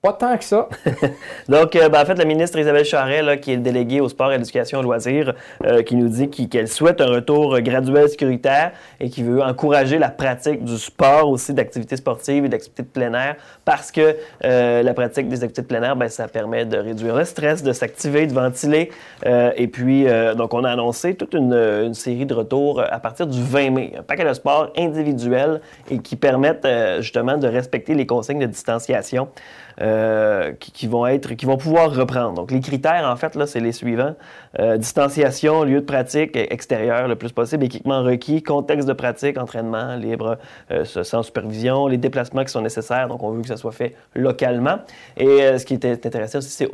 Pas 0.00 0.12
tant 0.12 0.38
que 0.38 0.44
ça. 0.44 0.68
Donc, 1.48 1.74
euh, 1.74 1.88
ben, 1.88 2.00
en 2.00 2.04
fait, 2.04 2.14
la 2.14 2.24
ministre 2.24 2.56
Isabelle 2.56 2.84
Charret, 2.84 3.40
qui 3.40 3.50
est 3.50 3.56
déléguée 3.56 4.00
au 4.00 4.08
sport, 4.08 4.28
à 4.28 4.36
l'éducation 4.36 4.78
et 4.78 4.82
loisirs, 4.84 5.34
euh, 5.64 5.82
qui 5.82 5.96
nous 5.96 6.06
dit 6.06 6.30
qu'elle 6.30 6.68
souhaite 6.68 7.00
un 7.00 7.08
retour 7.08 7.58
graduel 7.62 8.08
sécuritaire 8.08 8.70
et 9.00 9.10
qui 9.10 9.24
veut 9.24 9.42
encourager 9.42 9.98
la 9.98 10.10
pratique 10.10 10.62
du 10.62 10.78
sport 10.78 11.28
aussi, 11.28 11.52
d'activités 11.52 11.96
sportives 11.96 12.44
et 12.44 12.48
d'activités 12.48 12.84
de 12.84 12.88
plein 12.88 13.12
air, 13.12 13.38
parce 13.64 13.90
que 13.90 14.14
euh, 14.44 14.84
la 14.84 14.94
pratique 14.94 15.26
des 15.26 15.42
activités 15.42 15.62
de 15.62 15.66
plein 15.66 15.82
air, 15.82 15.96
ben, 15.96 16.08
ça 16.08 16.28
permet 16.28 16.64
de 16.64 16.78
réduire 16.78 17.16
le 17.16 17.24
stress, 17.24 17.64
de 17.64 17.72
s'activer, 17.72 18.28
de 18.28 18.32
ventiler. 18.32 18.90
et 19.26 19.66
puis, 19.66 20.06
donc, 20.36 20.54
on 20.54 20.62
a 20.62 20.70
annoncé 20.70 21.14
toute 21.14 21.34
une, 21.34 21.52
une, 21.52 21.94
série 21.94 22.24
de 22.24 22.34
retours 22.34 22.80
à 22.80 23.00
partir 23.00 23.26
du 23.26 23.42
20 23.42 23.70
mai. 23.70 23.92
Un 23.98 24.02
paquet 24.04 24.24
de 24.24 24.32
sports 24.32 24.70
individuels 24.76 25.60
et 25.90 25.98
qui 25.98 26.14
permettent 26.14 26.68
justement 27.00 27.36
de 27.36 27.48
respecter 27.48 27.94
les 27.94 28.06
consignes 28.06 28.38
de 28.38 28.46
distanciation. 28.46 29.28
Euh, 29.80 30.54
qui, 30.58 30.88
vont 30.88 31.06
être, 31.06 31.34
qui 31.34 31.46
vont 31.46 31.56
pouvoir 31.56 31.94
reprendre. 31.94 32.34
Donc, 32.34 32.50
les 32.50 32.58
critères, 32.58 33.08
en 33.08 33.14
fait, 33.14 33.36
là, 33.36 33.46
c'est 33.46 33.60
les 33.60 33.70
suivants. 33.70 34.14
Euh, 34.58 34.76
distanciation, 34.76 35.62
lieu 35.62 35.80
de 35.80 35.84
pratique 35.84 36.36
extérieur 36.36 37.06
le 37.06 37.14
plus 37.14 37.30
possible, 37.30 37.64
équipement 37.64 38.02
requis, 38.02 38.42
contexte 38.42 38.88
de 38.88 38.92
pratique, 38.92 39.38
entraînement 39.38 39.94
libre, 39.94 40.38
euh, 40.72 40.84
sans 40.84 41.22
supervision, 41.22 41.86
les 41.86 41.96
déplacements 41.96 42.42
qui 42.42 42.50
sont 42.50 42.62
nécessaires. 42.62 43.06
Donc, 43.06 43.22
on 43.22 43.30
veut 43.30 43.42
que 43.42 43.46
ça 43.46 43.56
soit 43.56 43.70
fait 43.70 43.94
localement. 44.16 44.78
Et 45.16 45.58
ce 45.58 45.64
qui 45.64 45.74
est 45.74 45.84
intéressant 45.84 46.38
aussi, 46.38 46.66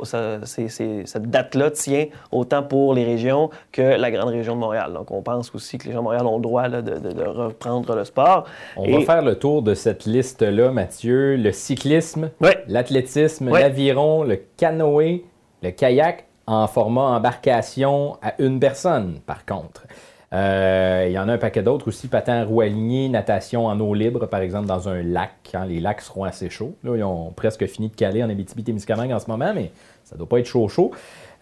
c'est 0.45 1.05
cette 1.05 1.29
date-là 1.29 1.69
tient 1.71 2.07
autant 2.31 2.63
pour 2.63 2.95
les 2.95 3.03
régions 3.03 3.51
que 3.71 3.83
la 3.83 4.09
grande 4.09 4.29
région 4.29 4.55
de 4.55 4.61
Montréal. 4.61 4.93
Donc, 4.93 5.11
on 5.11 5.21
pense 5.21 5.53
aussi 5.53 5.77
que 5.77 5.85
les 5.85 5.91
gens 5.91 5.99
de 5.99 6.05
Montréal 6.05 6.25
ont 6.25 6.37
le 6.37 6.41
droit 6.41 6.69
de, 6.69 6.81
de, 6.81 7.23
reprendre 7.23 7.95
le 7.95 8.03
sport. 8.03 8.45
On 8.77 8.97
va 8.97 9.05
faire 9.05 9.21
le 9.21 9.35
tour 9.35 9.61
de 9.61 9.75
cette 9.75 10.05
liste-là, 10.05 10.71
Mathieu. 10.71 11.35
Le 11.35 11.51
cyclisme, 11.51 12.31
l'athlétisme, 12.67 12.94
l'aviron, 13.41 14.23
le 14.23 14.39
canoë, 14.57 15.25
le 15.61 15.71
kayak 15.71 16.25
en 16.47 16.67
format 16.67 17.01
embarcation 17.01 18.17
à 18.21 18.33
une 18.39 18.59
personne, 18.59 19.19
par 19.25 19.45
contre. 19.45 19.85
Euh, 20.33 21.05
il 21.07 21.13
y 21.13 21.19
en 21.19 21.29
a 21.29 21.33
un 21.33 21.37
paquet 21.37 21.63
d'autres 21.63 21.87
aussi, 21.87 22.07
patin 22.07 22.41
à 22.41 22.43
roue 22.43 22.61
alignée, 22.61 23.09
natation 23.09 23.67
en 23.67 23.79
eau 23.79 23.93
libre, 23.93 24.25
par 24.25 24.41
exemple, 24.41 24.67
dans 24.67 24.89
un 24.89 25.01
lac, 25.01 25.31
quand 25.49 25.63
les 25.63 25.79
lacs 25.79 26.01
seront 26.01 26.23
assez 26.23 26.49
chauds. 26.49 26.75
Là, 26.83 26.95
ils 26.97 27.03
ont 27.03 27.31
presque 27.31 27.65
fini 27.67 27.89
de 27.89 27.95
caler 27.95 28.23
en 28.23 28.29
Abitibi-Témiscamingue 28.29 29.13
en 29.13 29.19
ce 29.19 29.29
moment, 29.29 29.53
mais 29.53 29.71
ça 30.03 30.15
ne 30.15 30.19
doit 30.19 30.27
pas 30.27 30.39
être 30.39 30.47
chaud 30.47 30.67
chaud. 30.67 30.91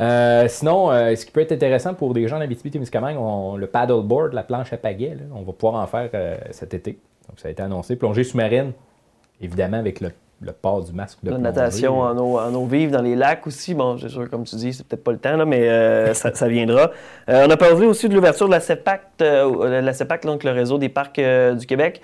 Euh, 0.02 0.48
sinon, 0.48 0.92
euh, 0.92 1.16
ce 1.16 1.26
qui 1.26 1.32
peut 1.32 1.42
être 1.42 1.54
intéressant 1.54 1.94
pour 1.94 2.14
des 2.14 2.28
gens 2.28 2.38
en 2.38 2.42
Abitibi-Témiscamingue, 2.42 3.18
le 3.58 3.68
paddleboard, 3.68 4.34
la 4.34 4.44
planche 4.44 4.74
à 4.74 4.78
pagaie, 4.78 5.18
on 5.34 5.42
va 5.42 5.54
pouvoir 5.54 5.82
en 5.82 5.88
faire 5.88 6.10
cet 6.52 6.74
été. 6.74 7.00
Donc, 7.30 7.40
ça 7.40 7.48
a 7.48 7.52
été 7.52 7.64
annoncé. 7.64 7.96
Plongée 7.96 8.24
sous-marine, 8.24 8.74
évidemment, 9.42 9.78
avec 9.78 10.02
le 10.02 10.12
le 10.44 10.52
port 10.52 10.84
du 10.84 10.94
masque 10.94 11.20
de 11.24 11.32
La 11.32 11.38
natation 11.38 12.02
en 12.02 12.18
eau, 12.18 12.38
en 12.38 12.54
eau, 12.54 12.66
vive 12.66 12.92
dans 12.92 13.02
les 13.02 13.16
lacs 13.16 13.48
aussi. 13.48 13.74
Bon, 13.74 13.98
c'est 13.98 14.10
sûr, 14.10 14.30
comme 14.30 14.44
tu 14.44 14.56
dis, 14.56 14.74
c'est 14.74 14.86
peut-être 14.86 15.04
pas 15.04 15.12
le 15.12 15.18
temps, 15.18 15.38
là, 15.38 15.46
mais 15.46 15.68
euh, 15.68 16.14
ça, 16.14 16.48
viendra. 16.48 16.92
Euh, 17.30 17.46
on 17.48 17.50
a 17.50 17.58
parlé 17.58 17.86
aussi 17.86 18.10
de 18.10 18.14
l'ouverture 18.14 18.48
de 18.48 18.52
la 18.52 18.60
CEPAC, 18.60 19.02
euh, 19.22 19.82
la 19.82 19.94
CEPAC, 19.94 20.26
donc 20.26 20.44
le 20.44 20.52
réseau 20.52 20.78
des 20.78 20.90
parcs 20.90 21.20
du 21.20 21.66
Québec, 21.66 22.02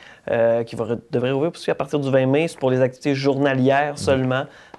qui 0.66 0.76
va, 0.76 0.86
devrait 1.12 1.32
ouvrir 1.32 1.52
aussi 1.52 1.72
à 1.72 1.76
partir 1.76 2.00
du 2.00 2.10
20 2.10 2.26
mai. 2.26 2.48
C'est 2.48 2.60
pour 2.60 2.72
les 2.72 2.82
activités 2.82 3.16
journalières 3.16 3.94
mm. 3.94 3.98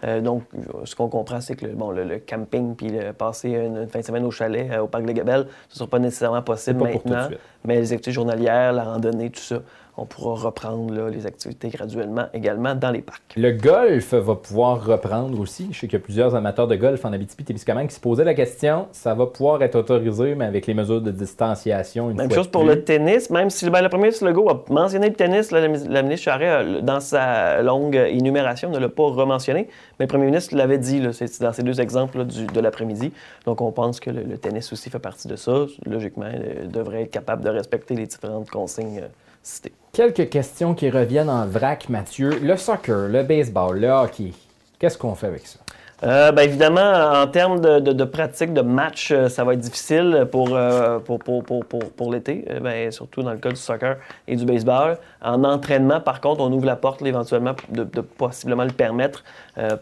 Seulement. 0.02 0.22
donc, 0.22 0.42
ce 0.84 0.94
qu'on 0.94 1.08
comprend, 1.08 1.40
c'est 1.40 1.56
que 1.56 1.66
le, 1.66 1.72
bon, 1.72 1.90
le, 1.90 2.18
camping 2.18 2.74
puis 2.74 2.92
passer 3.16 3.50
une, 3.50 3.86
fin 3.88 4.00
de 4.00 4.04
semaine 4.04 4.24
au 4.24 4.30
chalet, 4.30 4.78
au 4.78 4.86
parc 4.86 5.04
de 5.04 5.12
Gabelle, 5.12 5.46
ce 5.68 5.74
ne 5.74 5.78
sera 5.78 5.90
pas 5.90 5.98
nécessairement 5.98 6.42
possible 6.42 6.82
maintenant. 6.82 7.28
mais 7.64 7.76
les 7.76 7.92
activités 7.92 8.12
journalières, 8.12 8.72
la 8.72 8.84
randonnée, 8.84 9.30
tout 9.30 9.40
ça, 9.40 9.60
on 10.00 10.06
pourra 10.06 10.34
reprendre 10.34 11.08
les 11.08 11.26
activités 11.26 11.68
graduellement 11.68 12.26
également 12.32 12.74
dans 12.74 12.90
les 12.90 13.02
parcs. 13.02 13.34
Le 13.36 13.50
golf 13.52 14.14
va 14.14 14.34
pouvoir 14.34 14.84
reprendre 14.84 15.38
aussi. 15.38 15.68
Je 15.72 15.80
sais 15.80 15.88
qu'il 15.88 15.98
y 15.98 16.02
a 16.02 16.04
plusieurs 16.04 16.34
amateurs 16.34 16.66
de 16.66 16.76
golf 16.76 17.04
en 17.04 17.12
Abitibi-Témiscamingue 17.12 17.88
qui 17.88 17.94
se 17.94 18.00
posaient 18.00 18.24
la 18.24 18.32
question. 18.32 18.86
Ça 18.92 19.12
va 19.14 19.26
pouvoir 19.26 19.62
être 19.62 19.74
autorisé, 19.74 20.34
mais 20.34 20.46
avec 20.46 20.66
les 20.66 20.72
mesures 20.72 21.02
de 21.02 21.10
distanciation. 21.10 22.10
Une 22.10 22.16
même 22.16 22.32
chose 22.32 22.48
pour 22.48 22.64
le 22.64 22.82
tennis, 22.82 23.28
même 23.28 23.50
si 23.50 23.68
ben, 23.68 23.82
le 23.82 23.90
premier 23.90 24.10
Legault 24.22 24.48
a 24.48 24.64
mentionné 24.70 25.08
le 25.08 25.14
tennis, 25.14 25.50
la, 25.50 25.68
ministre 25.68 26.24
Charest, 26.24 26.82
dans 26.82 27.00
sa 27.00 27.60
longue 27.62 27.94
énumération, 27.94 28.70
ne 28.70 28.78
l'a 28.78 28.88
pas 28.88 29.04
rementionné, 29.04 29.68
mais 30.00 30.06
le 30.06 30.08
premier 30.08 30.24
ministre 30.24 30.56
l'avait 30.56 30.78
dit 30.78 31.02
c'est 31.12 31.42
dans 31.42 31.52
ces 31.52 31.62
deux 31.62 31.78
exemples 31.78 32.24
de 32.24 32.60
l'après-midi. 32.60 33.12
Donc 33.44 33.60
on 33.60 33.70
pense 33.70 34.00
que 34.00 34.08
le, 34.08 34.38
tennis 34.38 34.72
aussi 34.72 34.88
fait 34.88 34.98
partie 34.98 35.28
de 35.28 35.36
ça. 35.36 35.66
Logiquement, 35.84 36.24
il 36.62 36.70
devrait 36.70 37.02
être 37.02 37.10
capable 37.10 37.44
de 37.44 37.50
respecter 37.50 37.94
les 37.94 38.06
différentes 38.06 38.48
consignes. 38.48 39.02
Euh, 39.02 39.68
Quelques 39.92 40.30
questions 40.30 40.74
qui 40.74 40.88
reviennent 40.88 41.28
en 41.28 41.46
vrac, 41.46 41.90
Mathieu. 41.90 42.30
Le 42.40 42.56
soccer, 42.56 43.08
le 43.08 43.22
baseball, 43.22 43.78
le 43.78 43.88
hockey, 43.88 44.32
qu'est-ce 44.78 44.96
qu'on 44.96 45.14
fait 45.14 45.26
avec 45.26 45.46
ça? 45.46 45.58
Euh, 46.02 46.32
ben, 46.32 46.42
évidemment, 46.42 47.20
en 47.20 47.26
termes 47.26 47.60
de, 47.60 48.04
pratique 48.04 48.54
de 48.54 48.62
match, 48.62 49.10
euh, 49.10 49.28
ça 49.28 49.44
va 49.44 49.52
être 49.52 49.60
difficile 49.60 50.26
pour, 50.32 50.56
euh, 50.56 50.98
pour, 50.98 51.18
pour, 51.18 51.44
pour, 51.44 51.64
pour 51.64 52.12
l'été, 52.12 52.46
ben, 52.62 52.90
surtout 52.90 53.22
dans 53.22 53.32
le 53.32 53.38
cas 53.38 53.50
du 53.50 53.56
soccer 53.56 53.96
et 54.26 54.34
du 54.34 54.46
baseball. 54.46 54.96
En 55.20 55.44
entraînement, 55.44 56.00
par 56.00 56.22
contre, 56.22 56.40
on 56.40 56.50
ouvre 56.52 56.64
la 56.64 56.76
porte 56.76 57.02
éventuellement 57.02 57.54
de, 57.68 57.84
possiblement 58.00 58.64
le 58.64 58.72
permettre 58.72 59.24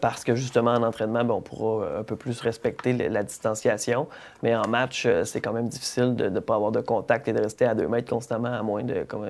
parce 0.01 0.25
que 0.25 0.35
justement, 0.35 0.71
en 0.71 0.83
entraînement, 0.83 1.23
ben, 1.23 1.35
on 1.35 1.41
pourra 1.41 1.99
un 1.99 2.03
peu 2.03 2.17
plus 2.17 2.41
respecter 2.41 2.91
la, 2.91 3.23
distanciation. 3.23 4.07
Mais 4.43 4.53
en 4.55 4.67
match, 4.67 5.07
c'est 5.23 5.39
quand 5.39 5.53
même 5.53 5.69
difficile 5.69 6.15
de 6.15 6.27
ne 6.27 6.39
pas 6.41 6.55
avoir 6.55 6.71
de 6.71 6.81
contact 6.81 7.29
et 7.29 7.33
de 7.33 7.41
rester 7.41 7.65
à 7.65 7.75
deux 7.75 7.87
mètres 7.87 8.09
constamment, 8.09 8.51
à 8.51 8.61
moins 8.61 8.83
de, 8.83 9.03
comme, 9.07 9.25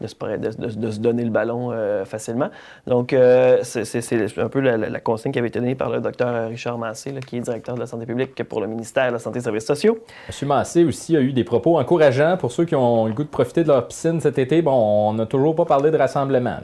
de, 0.00 0.06
se, 0.06 0.78
de 0.78 0.90
se, 0.90 1.00
donner 1.00 1.24
le 1.24 1.30
ballon 1.30 1.72
facilement. 2.04 2.50
Donc, 2.86 3.14
c'est 3.62 4.38
un 4.38 4.48
peu 4.48 4.60
la, 4.60 4.76
la, 4.76 5.00
consigne 5.00 5.32
qui 5.32 5.38
avait 5.38 5.48
été 5.48 5.60
donnée 5.60 5.74
par 5.74 5.90
le 5.90 6.00
docteur 6.00 6.48
Richard 6.48 6.78
Massé, 6.78 7.14
qui 7.26 7.36
est 7.36 7.40
directeur 7.40 7.74
de 7.74 7.80
la 7.80 7.86
santé 7.86 8.06
publique 8.06 8.34
pour 8.44 8.60
le 8.60 8.66
ministère 8.66 9.08
de 9.08 9.12
la 9.14 9.18
Santé 9.18 9.38
et 9.38 9.40
des 9.40 9.44
Services 9.44 9.66
sociaux. 9.66 9.98
M. 10.28 10.48
Massé 10.48 10.84
aussi 10.84 11.16
a 11.16 11.20
eu 11.20 11.32
des 11.32 11.44
propos 11.44 11.78
encourageants 11.78 12.36
pour 12.36 12.52
ceux 12.52 12.64
qui 12.64 12.74
ont 12.74 13.06
le 13.06 13.12
goût 13.12 13.24
de 13.24 13.28
profiter 13.28 13.62
de 13.62 13.68
leur 13.68 13.86
piscine 13.86 14.20
cet 14.20 14.38
été. 14.38 14.62
Bon, 14.62 15.08
on 15.08 15.12
n'a 15.14 15.26
toujours 15.26 15.54
pas 15.54 15.64
parlé 15.64 15.90
de 15.90 15.96
rassemblement. 15.96 16.58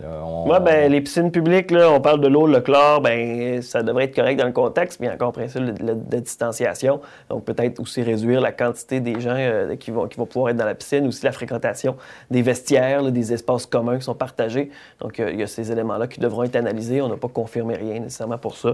Oui, 0.46 0.56
ben, 0.64 0.90
les 0.90 1.00
piscines 1.00 1.30
publiques, 1.30 1.70
là, 1.70 1.90
on 1.90 2.00
parle 2.00 2.20
de 2.20 2.28
l'eau, 2.28 2.46
le 2.46 2.60
chlore, 2.60 3.00
ben, 3.00 3.62
ça 3.62 3.82
devrait 3.82 4.04
être 4.04 4.14
correct 4.14 4.38
dans 4.38 4.46
le 4.46 4.52
contexte, 4.52 5.00
mais 5.00 5.10
encore 5.10 5.32
principe 5.32 5.64
de, 5.64 5.94
de, 5.94 6.18
distanciation. 6.18 7.00
Donc, 7.28 7.44
peut-être 7.44 7.80
aussi 7.80 8.02
réduire 8.02 8.40
la 8.40 8.52
quantité 8.52 9.00
des 9.00 9.20
gens 9.20 9.36
euh, 9.36 9.76
qui, 9.76 9.90
vont, 9.90 10.06
qui 10.06 10.18
vont 10.18 10.26
pouvoir 10.26 10.50
être 10.50 10.56
dans 10.56 10.64
la 10.64 10.74
piscine, 10.74 11.06
aussi 11.06 11.24
la 11.24 11.32
fréquentation 11.32 11.96
des 12.30 12.42
vestiaires, 12.42 13.02
des 13.10 13.24
espaces 13.33 13.66
communs 13.66 13.99
qui 13.99 14.04
sont 14.04 14.14
partagés. 14.14 14.71
Donc, 15.00 15.19
il 15.19 15.38
y 15.38 15.43
a 15.43 15.47
ces 15.47 15.71
éléments-là 15.71 16.07
qui 16.07 16.21
devront 16.21 16.43
être 16.43 16.57
analysés. 16.57 17.00
On 17.00 17.09
n'a 17.09 17.16
pas 17.16 17.28
confirmé 17.28 17.76
rien 17.76 18.00
nécessairement 18.00 18.38
pour 18.38 18.57
ça. 18.57 18.73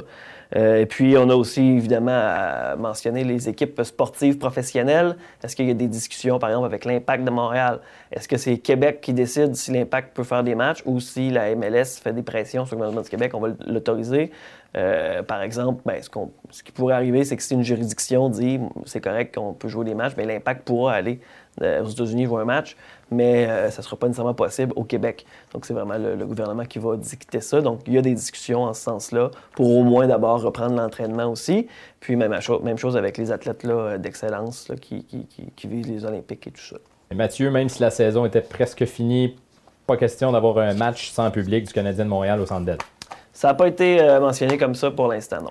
Euh, 0.57 0.81
et 0.81 0.87
puis, 0.87 1.17
on 1.17 1.29
a 1.31 1.35
aussi 1.35 1.61
évidemment 1.61 2.77
mentionné 2.79 3.25
les 3.25 3.49
équipes 3.49 3.83
sportives 3.83 4.39
professionnelles. 4.39 5.17
Est-ce 5.43 5.55
qu'il 5.55 5.67
y 5.67 5.71
a 5.71 5.75
des 5.75 5.89
discussions, 5.89 6.39
par 6.39 6.51
exemple, 6.51 6.67
avec 6.67 6.85
l'Impact 6.85 7.25
de 7.25 7.31
Montréal? 7.31 7.81
Est-ce 8.13 8.27
que 8.27 8.37
c'est 8.37 8.59
Québec 8.59 9.01
qui 9.01 9.13
décide 9.13 9.55
si 9.55 9.71
l'Impact 9.71 10.15
peut 10.15 10.25
faire 10.25 10.43
des 10.43 10.55
matchs 10.55 10.83
ou 10.85 11.01
si 11.01 11.31
la 11.31 11.55
MLS 11.55 12.01
fait 12.03 12.13
des 12.13 12.23
pressions 12.23 12.65
sur 12.65 12.75
le 12.75 12.79
gouvernement 12.79 13.03
du 13.03 13.11
Québec, 13.11 13.33
on 13.35 13.41
va 13.41 13.49
l'autoriser? 13.67 14.31
Euh, 14.77 15.23
par 15.23 15.43
exemple, 15.43 15.83
ben, 15.85 16.01
ce, 16.01 16.63
qui 16.63 16.71
pourrait 16.73 16.95
arriver, 16.95 17.25
c'est 17.25 17.37
que 17.37 17.43
si 17.43 17.55
une 17.55 17.65
juridiction 17.65 18.29
dit 18.29 18.61
c'est 18.85 19.01
correct 19.01 19.35
qu'on 19.35 19.53
peut 19.53 19.69
jouer 19.69 19.85
des 19.85 19.95
matchs, 19.95 20.15
bien, 20.15 20.27
l'Impact 20.27 20.65
pourra 20.65 20.95
aller 20.95 21.21
euh, 21.61 21.83
aux 21.83 21.89
États-Unis 21.89 22.27
jouer 22.27 22.43
un 22.43 22.45
match, 22.45 22.77
mais 23.11 23.47
euh, 23.47 23.71
ça 23.71 23.83
ne 23.83 23.85
sera 23.85 23.97
pas 23.97 24.07
nécessairement 24.07 24.35
possible 24.35 24.73
au 24.77 24.85
Québec. 24.85 25.27
Donc, 25.53 25.67
c'est 25.67 25.75
vraiment 25.75 25.97
le, 25.99 26.25
gouvernement 26.25 26.65
qui 26.65 26.79
va 26.79 26.97
dicter 26.97 27.41
ça. 27.41 27.61
Donc, 27.61 27.81
il 27.87 27.95
y 27.95 27.99
a 27.99 28.03
des 28.03 28.15
discussions 28.15 28.63
en 28.63 28.75
ce 28.75 28.83
sens-là 28.83 29.31
pour 29.53 29.77
au 29.77 29.83
moins 29.83 30.07
d'abord 30.07 30.41
reprendre 30.43 30.77
l'entraînement 30.77 31.27
aussi. 31.27 31.67
Puis, 32.01 32.17
même, 32.17 32.37
même 32.63 32.79
chose 32.79 32.97
avec 32.97 33.19
les 33.19 33.33
athlètes 33.33 33.67
d'excellence 33.99 34.71
qui, 34.81 35.05
qui, 35.05 35.27
qui, 35.57 35.69
visent 35.69 35.89
les 35.89 36.05
Olympiques 36.05 36.47
et 36.47 36.51
tout 36.51 36.63
ça. 36.63 36.77
Et 37.11 37.15
Mathieu, 37.15 37.51
même 37.51 37.69
si 37.69 37.83
la 37.83 37.91
saison 37.91 38.25
était 38.25 38.41
presque 38.41 38.85
finie, 38.85 39.37
pas 39.87 39.97
question 39.97 40.31
d'avoir 40.31 40.59
un 40.59 40.75
match 40.75 41.11
sans 41.11 41.31
public 41.31 41.67
du 41.67 41.73
Canadien 41.73 42.05
de 42.05 42.11
Montréal 42.11 42.41
au 42.41 42.47
Centre 42.47 42.65
Bell. 42.65 42.79
Ça 43.33 43.49
n'a 43.49 43.55
pas 43.55 43.69
été 43.69 44.01
euh, 44.01 44.21
mentionné 44.21 44.59
comme 44.59 44.75
ça 44.75 44.91
pour 44.91 45.09
l'instant, 45.09 45.43
non. 45.43 45.51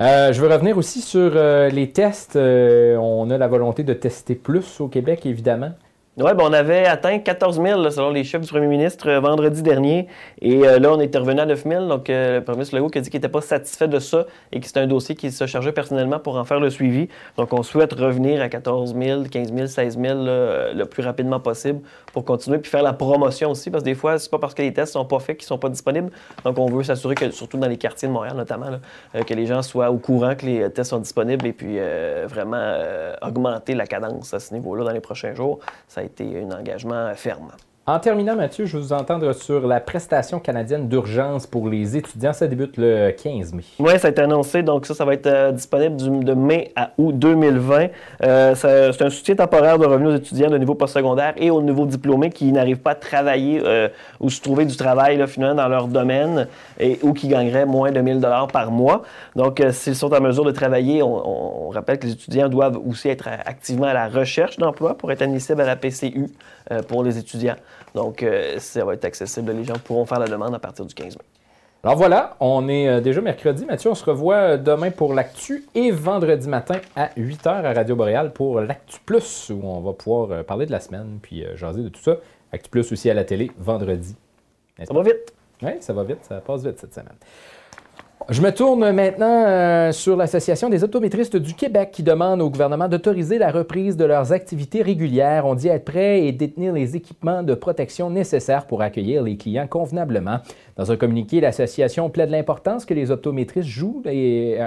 Euh, 0.00 0.32
je 0.32 0.40
veux 0.40 0.48
revenir 0.48 0.76
aussi 0.76 1.00
sur 1.00 1.32
euh, 1.34 1.68
les 1.68 1.90
tests. 1.90 2.36
on 2.36 3.30
a 3.30 3.38
la 3.38 3.48
volonté 3.48 3.82
de 3.82 3.94
tester 3.94 4.34
plus 4.34 4.80
au 4.80 4.88
Québec, 4.88 5.26
évidemment. 5.26 5.72
Oui, 6.18 6.30
ben 6.36 6.44
on 6.44 6.52
avait 6.52 6.84
atteint 6.84 7.18
14 7.18 7.58
000 7.58 7.88
selon 7.88 8.10
les 8.10 8.22
chefs 8.22 8.42
du 8.42 8.48
premier 8.48 8.66
ministre 8.66 9.08
euh, 9.08 9.18
vendredi 9.18 9.62
dernier. 9.62 10.08
Et 10.42 10.68
euh, 10.68 10.78
là, 10.78 10.92
on 10.92 11.00
était 11.00 11.16
revenu 11.16 11.40
à 11.40 11.46
9 11.46 11.64
000. 11.66 11.88
Donc, 11.88 12.10
euh, 12.10 12.36
le 12.36 12.44
premier 12.44 12.56
ministre 12.58 12.76
Legault 12.76 12.90
a 12.94 13.00
dit 13.00 13.08
qu'il 13.08 13.16
n'était 13.16 13.30
pas 13.30 13.40
satisfait 13.40 13.88
de 13.88 13.98
ça 13.98 14.26
et 14.52 14.60
que 14.60 14.66
c'était 14.66 14.80
un 14.80 14.86
dossier 14.86 15.14
qu'il 15.14 15.32
se 15.32 15.46
chargeait 15.46 15.72
personnellement 15.72 16.18
pour 16.18 16.36
en 16.36 16.44
faire 16.44 16.60
le 16.60 16.68
suivi. 16.68 17.08
Donc, 17.38 17.54
on 17.54 17.62
souhaite 17.62 17.94
revenir 17.94 18.42
à 18.42 18.50
14 18.50 18.94
000, 18.94 19.22
15 19.22 19.54
000, 19.54 19.66
16 19.68 19.98
000 19.98 20.18
le 20.18 20.84
plus 20.84 21.02
rapidement 21.02 21.40
possible 21.40 21.80
pour 22.12 22.26
continuer 22.26 22.58
puis 22.58 22.70
faire 22.70 22.82
la 22.82 22.92
promotion 22.92 23.50
aussi. 23.50 23.70
Parce 23.70 23.82
que 23.82 23.88
des 23.88 23.94
fois, 23.94 24.18
c'est 24.18 24.30
pas 24.30 24.38
parce 24.38 24.52
que 24.52 24.60
les 24.60 24.74
tests 24.74 24.92
sont 24.92 25.06
pas 25.06 25.18
faits 25.18 25.38
qu'ils 25.38 25.46
sont 25.46 25.56
pas 25.56 25.70
disponibles. 25.70 26.10
Donc, 26.44 26.58
on 26.58 26.66
veut 26.66 26.82
s'assurer 26.82 27.14
que, 27.14 27.30
surtout 27.30 27.56
dans 27.56 27.68
les 27.68 27.78
quartiers 27.78 28.08
de 28.08 28.12
Montréal 28.12 28.36
notamment, 28.36 28.66
que 29.14 29.32
les 29.32 29.46
gens 29.46 29.62
soient 29.62 29.90
au 29.90 29.96
courant 29.96 30.34
que 30.34 30.44
les 30.44 30.68
tests 30.68 30.90
sont 30.90 30.98
disponibles 30.98 31.46
et 31.46 31.54
puis 31.54 31.78
vraiment 32.26 32.76
augmenter 33.22 33.74
la 33.74 33.86
cadence 33.86 34.34
à 34.34 34.40
ce 34.40 34.52
niveau-là 34.52 34.84
dans 34.84 34.92
les 34.92 35.00
prochains 35.00 35.34
jours. 35.34 35.58
A 36.02 36.04
été 36.04 36.42
un 36.42 36.50
engagement 36.50 37.14
ferme. 37.14 37.52
En 37.84 37.98
terminant, 37.98 38.36
Mathieu, 38.36 38.64
je 38.64 38.76
veux 38.76 38.82
vous 38.84 38.92
entendre 38.92 39.32
sur 39.32 39.66
la 39.66 39.80
prestation 39.80 40.38
canadienne 40.38 40.88
d'urgence 40.88 41.48
pour 41.48 41.68
les 41.68 41.96
étudiants. 41.96 42.32
Ça 42.32 42.46
débute 42.46 42.76
le 42.76 43.10
15 43.10 43.52
mai. 43.54 43.64
Oui, 43.80 43.98
ça 43.98 44.06
a 44.06 44.10
été 44.12 44.22
annoncé. 44.22 44.62
Donc, 44.62 44.86
ça, 44.86 44.94
ça 44.94 45.04
va 45.04 45.14
être 45.14 45.26
euh, 45.26 45.50
disponible 45.50 45.96
de 46.22 46.32
mai 46.32 46.70
à 46.76 46.92
août 46.96 47.18
2020. 47.18 47.88
Euh, 48.22 48.54
c'est 48.54 49.02
un 49.02 49.10
soutien 49.10 49.34
temporaire 49.34 49.80
de 49.80 49.86
revenus 49.86 50.10
aux 50.10 50.16
étudiants 50.16 50.48
de 50.48 50.58
niveau 50.58 50.76
postsecondaire 50.76 51.34
et 51.36 51.50
aux 51.50 51.60
nouveaux 51.60 51.86
diplômés 51.86 52.30
qui 52.30 52.52
n'arrivent 52.52 52.78
pas 52.78 52.92
à 52.92 52.94
travailler 52.94 53.60
euh, 53.64 53.88
ou 54.20 54.30
se 54.30 54.40
trouver 54.40 54.64
du 54.64 54.76
travail 54.76 55.26
finalement 55.26 55.56
dans 55.64 55.68
leur 55.68 55.88
domaine 55.88 56.46
et, 56.78 57.00
ou 57.02 57.12
qui 57.12 57.26
gagneraient 57.26 57.66
moins 57.66 57.90
de 57.90 58.00
1000 58.00 58.20
dollars 58.20 58.46
par 58.46 58.70
mois. 58.70 59.02
Donc, 59.34 59.60
s'ils 59.72 59.96
sont 59.96 60.14
en 60.14 60.20
mesure 60.20 60.44
de 60.44 60.52
travailler, 60.52 61.02
on, 61.02 61.68
rappelle 61.70 61.98
que 61.98 62.06
les 62.06 62.12
étudiants 62.12 62.48
doivent 62.48 62.78
aussi 62.86 63.08
être 63.08 63.26
activement 63.44 63.88
à 63.88 63.94
la 63.94 64.06
recherche 64.06 64.56
d'emploi 64.56 64.96
pour 64.96 65.10
être 65.10 65.22
admissibles 65.22 65.62
à 65.62 65.66
la 65.66 65.74
PCU 65.74 66.28
pour 66.80 67.04
les 67.04 67.18
étudiants. 67.18 67.56
Donc, 67.94 68.22
euh, 68.22 68.58
ça 68.58 68.84
va 68.84 68.94
être 68.94 69.04
accessible. 69.04 69.52
Les 69.52 69.64
gens 69.64 69.78
pourront 69.82 70.06
faire 70.06 70.18
la 70.18 70.28
demande 70.28 70.54
à 70.54 70.58
partir 70.58 70.84
du 70.84 70.94
15 70.94 71.16
mai. 71.16 71.22
Alors 71.84 71.96
voilà, 71.96 72.36
on 72.38 72.68
est 72.68 72.88
euh, 72.88 73.00
déjà 73.00 73.20
mercredi. 73.20 73.66
Mathieu, 73.66 73.90
on 73.90 73.94
se 73.94 74.04
revoit 74.04 74.36
euh, 74.36 74.56
demain 74.56 74.90
pour 74.90 75.14
l'Actu 75.14 75.64
et 75.74 75.90
vendredi 75.90 76.48
matin 76.48 76.76
à 76.94 77.08
8h 77.16 77.48
à 77.48 77.72
Radio 77.72 77.96
Boréal 77.96 78.32
pour 78.32 78.60
l'Actu 78.60 79.00
Plus, 79.04 79.50
où 79.50 79.60
on 79.64 79.80
va 79.80 79.92
pouvoir 79.92 80.44
parler 80.44 80.66
de 80.66 80.72
la 80.72 80.80
semaine 80.80 81.18
puis 81.20 81.44
jaser 81.56 81.82
de 81.82 81.88
tout 81.88 82.00
ça. 82.00 82.16
Actu 82.52 82.70
Plus 82.70 82.92
aussi 82.92 83.10
à 83.10 83.14
la 83.14 83.24
télé 83.24 83.50
vendredi. 83.58 84.14
Ça 84.84 84.94
va 84.94 85.02
vite. 85.02 85.34
Oui, 85.62 85.72
ça 85.80 85.92
va 85.92 86.04
vite, 86.04 86.18
ça 86.22 86.40
passe 86.40 86.64
vite 86.64 86.78
cette 86.78 86.94
semaine. 86.94 87.16
Je 88.28 88.40
me 88.40 88.52
tourne 88.52 88.92
maintenant 88.92 89.44
euh, 89.46 89.90
sur 89.90 90.16
l'Association 90.16 90.68
des 90.68 90.84
optométristes 90.84 91.36
du 91.36 91.54
Québec 91.54 91.90
qui 91.92 92.02
demande 92.02 92.40
au 92.40 92.50
gouvernement 92.50 92.86
d'autoriser 92.88 93.36
la 93.36 93.50
reprise 93.50 93.96
de 93.96 94.04
leurs 94.04 94.32
activités 94.32 94.82
régulières. 94.82 95.44
On 95.44 95.54
dit 95.54 95.68
être 95.68 95.84
prêt 95.84 96.24
et 96.24 96.32
détenir 96.32 96.72
les 96.72 96.94
équipements 96.94 97.42
de 97.42 97.54
protection 97.54 98.10
nécessaires 98.10 98.66
pour 98.66 98.80
accueillir 98.80 99.22
les 99.22 99.36
clients 99.36 99.66
convenablement. 99.66 100.38
Dans 100.76 100.92
un 100.92 100.96
communiqué, 100.96 101.40
l'association 101.40 102.10
plaide 102.10 102.30
l'importance 102.30 102.84
que 102.84 102.94
les 102.94 103.10
optométristes 103.10 103.68
jouent 103.68 104.02
et, 104.06 104.58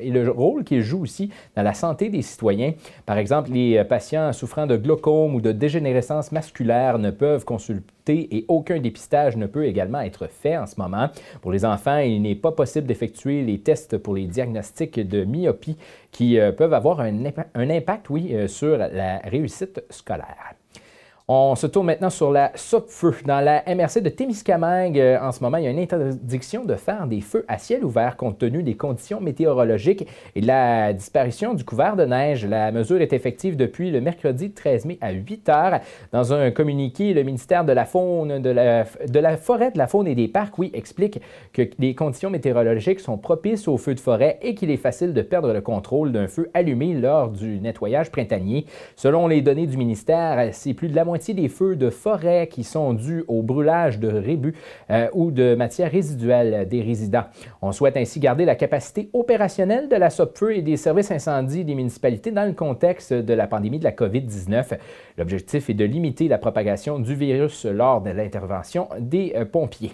et, 0.00 0.10
le 0.10 0.28
rôle 0.30 0.64
qu'ils 0.64 0.82
jouent 0.82 1.02
aussi 1.02 1.30
dans 1.56 1.62
la 1.62 1.74
santé 1.74 2.08
des 2.08 2.22
citoyens. 2.22 2.72
Par 3.06 3.18
exemple, 3.18 3.50
les 3.52 3.82
patients 3.84 4.32
souffrant 4.32 4.66
de 4.66 4.76
glaucome 4.76 5.34
ou 5.34 5.40
de 5.40 5.52
dégénérescence 5.52 6.32
masculaire 6.32 6.98
ne 6.98 7.10
peuvent 7.10 7.44
consulter 7.44 7.93
et 8.12 8.44
aucun 8.48 8.78
dépistage 8.78 9.36
ne 9.36 9.46
peut 9.46 9.66
également 9.66 10.00
être 10.00 10.26
fait 10.26 10.56
en 10.56 10.66
ce 10.66 10.74
moment. 10.78 11.08
Pour 11.40 11.52
les 11.52 11.64
enfants, 11.64 11.98
il 11.98 12.22
n'est 12.22 12.34
pas 12.34 12.52
possible 12.52 12.86
d'effectuer 12.86 13.42
les 13.42 13.60
tests 13.60 13.98
pour 13.98 14.14
les 14.14 14.26
diagnostics 14.26 15.00
de 15.00 15.24
myopie 15.24 15.76
qui 16.10 16.38
euh, 16.38 16.52
peuvent 16.52 16.74
avoir 16.74 17.00
un, 17.00 17.24
impact, 17.54 18.10
oui, 18.10 18.30
euh, 18.32 18.48
sur 18.48 18.76
la 18.76 19.18
réussite 19.18 19.82
scolaire. 19.90 20.54
On 21.26 21.54
se 21.54 21.66
tourne 21.66 21.86
maintenant 21.86 22.10
sur 22.10 22.30
la 22.30 22.52
SOP-feu. 22.54 23.14
Dans 23.24 23.40
la 23.40 23.62
MRC 23.66 24.02
de 24.02 24.10
Témiscamingue, 24.10 25.00
euh, 25.00 25.18
en 25.22 25.32
ce 25.32 25.42
moment, 25.42 25.56
il 25.56 25.64
y 25.64 25.66
a 25.66 25.70
une 25.70 25.78
interdiction 25.78 26.66
de 26.66 26.74
faire 26.74 27.06
des 27.06 27.22
feux 27.22 27.46
à 27.48 27.56
ciel 27.56 27.82
ouvert 27.82 28.18
compte 28.18 28.36
tenu 28.36 28.62
des 28.62 28.76
conditions 28.76 29.22
météorologiques 29.22 30.06
et 30.36 30.42
de 30.42 30.46
la 30.46 30.92
disparition 30.92 31.54
du 31.54 31.64
couvert 31.64 31.96
de 31.96 32.04
neige. 32.04 32.44
La 32.44 32.70
mesure 32.72 33.00
est 33.00 33.14
effective 33.14 33.56
depuis 33.56 33.90
le 33.90 34.02
mercredi 34.02 34.50
13 34.50 34.84
mai 34.84 34.98
à 35.00 35.12
8 35.12 35.48
heures. 35.48 35.80
Dans 36.12 36.34
un 36.34 36.50
communiqué, 36.50 37.14
le 37.14 37.22
ministère 37.22 37.64
de 37.64 37.72
la 37.72 37.86
Faune, 37.86 38.42
de 38.42 38.50
la, 38.50 38.84
de 38.84 39.18
la 39.18 39.38
Forêt, 39.38 39.70
de 39.70 39.78
la 39.78 39.86
Faune 39.86 40.06
et 40.06 40.14
des 40.14 40.28
Parcs, 40.28 40.58
oui, 40.58 40.70
explique 40.74 41.22
que 41.54 41.62
les 41.78 41.94
conditions 41.94 42.28
météorologiques 42.28 43.00
sont 43.00 43.16
propices 43.16 43.66
aux 43.66 43.78
feux 43.78 43.94
de 43.94 44.00
forêt 44.00 44.38
et 44.42 44.54
qu'il 44.54 44.70
est 44.70 44.76
facile 44.76 45.14
de 45.14 45.22
perdre 45.22 45.54
le 45.54 45.62
contrôle 45.62 46.12
d'un 46.12 46.28
feu 46.28 46.50
allumé 46.52 46.92
lors 46.92 47.30
du 47.30 47.60
nettoyage 47.60 48.10
printanier. 48.10 48.66
Selon 48.94 49.26
les 49.26 49.40
données 49.40 49.66
du 49.66 49.78
ministère, 49.78 50.50
c'est 50.52 50.74
plus 50.74 50.90
de 50.90 50.94
la 50.94 51.06
moitié 51.06 51.13
des 51.14 51.48
feux 51.48 51.76
de 51.76 51.90
forêt 51.90 52.48
qui 52.48 52.64
sont 52.64 52.92
dus 52.92 53.24
au 53.28 53.42
brûlage 53.42 53.98
de 53.98 54.08
rébus 54.08 54.54
euh, 54.90 55.08
ou 55.12 55.30
de 55.30 55.54
matières 55.54 55.90
résiduelles 55.90 56.68
des 56.68 56.82
résidents. 56.82 57.24
On 57.62 57.72
souhaite 57.72 57.96
ainsi 57.96 58.20
garder 58.20 58.44
la 58.44 58.54
capacité 58.54 59.10
opérationnelle 59.12 59.88
de 59.88 59.96
la 59.96 60.10
SOPFEU 60.10 60.56
et 60.56 60.62
des 60.62 60.76
services 60.76 61.10
incendies 61.10 61.64
des 61.64 61.74
municipalités 61.74 62.30
dans 62.30 62.44
le 62.44 62.52
contexte 62.52 63.12
de 63.12 63.34
la 63.34 63.46
pandémie 63.46 63.78
de 63.78 63.84
la 63.84 63.92
COVID-19. 63.92 64.78
L'objectif 65.18 65.70
est 65.70 65.74
de 65.74 65.84
limiter 65.84 66.28
la 66.28 66.38
propagation 66.38 66.98
du 66.98 67.14
virus 67.14 67.64
lors 67.64 68.00
de 68.00 68.10
l'intervention 68.10 68.88
des 68.98 69.32
euh, 69.36 69.44
pompiers. 69.44 69.92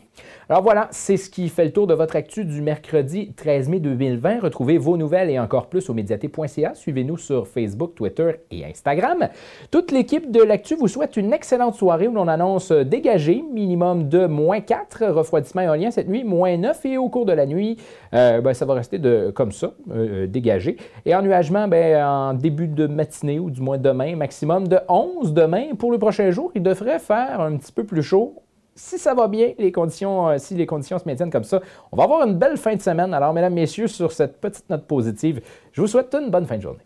Alors 0.49 0.63
voilà, 0.63 0.89
c'est 0.91 1.17
ce 1.17 1.31
qui 1.31 1.49
fait 1.49 1.65
le 1.65 1.73
tour 1.73 1.87
de 1.87 1.95
votre 1.95 2.17
actu 2.17 2.45
du 2.45 2.63
mercredi 2.63 3.33
13 3.37 3.69
mai 3.69 3.81
2020. 3.81 4.41
Retrouvez 4.41 4.79
vos 4.79 4.97
nouvelles 4.97 5.31
et 5.31 5.39
encore 5.39 5.69
plus 5.69 5.89
au 5.91 5.95
médiaté.ca. 5.95 6.75
Suivez-nous 6.75 7.19
sur 7.19 7.47
Facebook, 7.47 7.95
Twitter 7.95 8.33
et 8.51 8.65
Instagram. 8.65 9.29
Toute 9.71 9.93
l'équipe 9.93 10.31
de 10.31 10.43
l'actu 10.43 10.75
vous 10.75 10.89
souhaite 10.89 11.10
une 11.17 11.33
excellente 11.33 11.75
soirée 11.75 12.09
où 12.09 12.13
l'on 12.13 12.29
annonce 12.29 12.73
dégagé, 12.73 13.45
minimum 13.53 14.09
de 14.09 14.27
moins 14.27 14.61
4, 14.61 15.07
refroidissement 15.07 15.63
éolien 15.63 15.91
cette 15.91 16.09
nuit, 16.09 16.25
moins 16.25 16.57
9 16.57 16.87
et 16.87 16.99
au 16.99 17.09
cours 17.09 17.27
de 17.27 17.33
la 17.33 17.47
nuit, 17.47 17.77
euh, 18.15 18.41
ben, 18.41 18.55
ça 18.55 18.65
va 18.65 18.75
rester 18.75 18.99
de, 18.99 19.31
comme 19.35 19.53
ça, 19.53 19.73
euh, 19.93 20.27
dégagé. 20.27 20.77
Et 21.07 21.15
ennuagement 21.15 21.69
ben, 21.69 22.05
en 22.05 22.35
début 22.35 22.69
de 22.69 22.87
matinée 22.87 23.39
ou 23.39 23.51
du 23.51 23.61
moins 23.61 23.79
demain, 23.79 24.17
maximum 24.17 24.69
de 24.69 24.79
11 24.89 25.33
demain. 25.33 25.75
Pour 25.79 25.93
le 25.93 25.99
prochain 25.99 26.31
jour, 26.31 26.51
il 26.55 26.63
devrait 26.63 26.99
faire 26.99 27.41
un 27.41 27.57
petit 27.57 27.73
peu 27.73 27.85
plus 27.85 28.03
chaud 28.03 28.43
si 28.75 28.99
ça 28.99 29.15
va 29.15 29.29
bien, 29.29 29.53
les 29.59 29.73
conditions, 29.73 30.29
euh, 30.29 30.39
si 30.39 30.55
les 30.55 30.67
conditions 30.67 30.99
se 30.99 31.05
maintiennent 31.05 31.31
comme 31.31 31.45
ça, 31.45 31.61
on 31.93 31.97
va 31.97 32.05
avoir 32.05 32.27
une 32.27 32.39
belle 32.39 32.57
fin 32.57 32.75
de 32.75 32.81
semaine. 32.81 33.13
Alors, 33.13 33.33
mesdames, 33.33 33.53
messieurs, 33.53 33.89
sur 33.89 34.13
cette 34.13 34.41
petite 34.41 34.69
note 34.71 34.87
positive, 34.87 35.41
je 35.73 35.81
vous 35.81 35.87
souhaite 35.87 36.15
une 36.15 36.31
bonne 36.31 36.47
fin 36.47 36.57
de 36.57 36.63
journée. 36.63 36.85